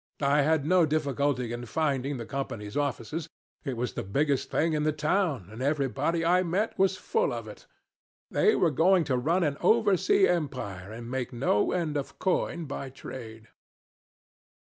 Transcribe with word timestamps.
I 0.23 0.41
had 0.41 0.65
no 0.65 0.87
difficulty 0.87 1.53
in 1.53 1.67
finding 1.67 2.17
the 2.17 2.25
Company's 2.25 2.75
offices. 2.75 3.29
It 3.63 3.77
was 3.77 3.93
the 3.93 4.01
biggest 4.01 4.49
thing 4.49 4.73
in 4.73 4.81
the 4.81 4.91
town, 4.91 5.47
and 5.51 5.61
everybody 5.61 6.25
I 6.25 6.41
met 6.41 6.73
was 6.75 6.97
full 6.97 7.31
of 7.31 7.47
it. 7.47 7.67
They 8.31 8.55
were 8.55 8.71
going 8.71 9.03
to 9.03 9.15
run 9.17 9.43
an 9.43 9.57
over 9.61 9.95
sea 9.97 10.27
empire, 10.27 10.91
and 10.91 11.07
make 11.11 11.31
no 11.31 11.71
end 11.71 11.97
of 11.97 12.17
coin 12.17 12.65
by 12.65 12.89
trade. 12.89 13.49